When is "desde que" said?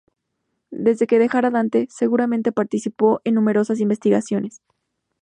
0.71-1.19